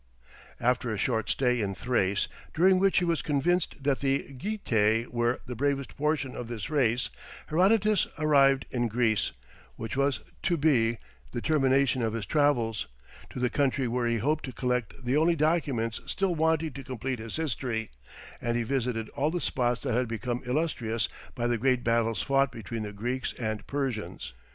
After 0.59 0.91
a 0.91 0.97
short 0.97 1.29
stay 1.29 1.61
in 1.61 1.75
Thrace, 1.75 2.27
during 2.55 2.79
which 2.79 2.97
he 2.97 3.05
was 3.05 3.21
convinced 3.21 3.75
that 3.83 3.99
the 3.99 4.33
Getæ 4.33 5.05
were 5.09 5.41
the 5.45 5.53
bravest 5.55 5.95
portion 5.95 6.35
of 6.35 6.47
this 6.47 6.71
race, 6.71 7.11
Herodotus 7.49 8.07
arrived 8.17 8.65
in 8.71 8.87
Greece, 8.87 9.31
which 9.75 9.95
was 9.95 10.21
to 10.41 10.57
be 10.57 10.97
the 11.33 11.39
termination 11.39 12.01
of 12.01 12.13
his 12.13 12.25
travels, 12.25 12.87
to 13.29 13.39
the 13.39 13.51
country 13.51 13.87
where 13.87 14.07
he 14.07 14.17
hoped 14.17 14.43
to 14.45 14.51
collect 14.51 15.05
the 15.05 15.15
only 15.17 15.35
documents 15.35 16.01
still 16.07 16.33
wanting 16.33 16.73
to 16.73 16.83
complete 16.83 17.19
his 17.19 17.35
history, 17.35 17.91
and 18.41 18.57
he 18.57 18.63
visited 18.63 19.07
all 19.09 19.29
the 19.29 19.39
spots 19.39 19.81
that 19.81 19.93
had 19.93 20.07
become 20.07 20.41
illustrious 20.47 21.09
by 21.35 21.45
the 21.45 21.59
great 21.59 21.83
battles 21.83 22.23
fought 22.23 22.51
between 22.51 22.81
the 22.81 22.91
Greeks 22.91 23.33
and 23.37 23.67
Persians. 23.67 24.33